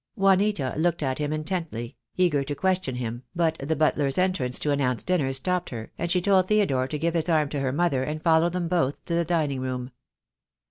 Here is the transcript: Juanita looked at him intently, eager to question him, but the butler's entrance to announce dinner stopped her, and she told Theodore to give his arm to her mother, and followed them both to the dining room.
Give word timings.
Juanita 0.15 0.73
looked 0.77 1.03
at 1.03 1.19
him 1.19 1.31
intently, 1.31 1.95
eager 2.17 2.43
to 2.43 2.55
question 2.55 2.95
him, 2.95 3.21
but 3.35 3.59
the 3.59 3.75
butler's 3.75 4.17
entrance 4.17 4.57
to 4.57 4.71
announce 4.71 5.03
dinner 5.03 5.31
stopped 5.31 5.69
her, 5.69 5.91
and 5.95 6.09
she 6.11 6.19
told 6.21 6.47
Theodore 6.47 6.87
to 6.87 6.97
give 6.97 7.13
his 7.13 7.29
arm 7.29 7.49
to 7.49 7.59
her 7.59 7.71
mother, 7.71 8.01
and 8.01 8.19
followed 8.19 8.53
them 8.53 8.67
both 8.67 9.05
to 9.05 9.13
the 9.13 9.23
dining 9.25 9.61
room. 9.61 9.91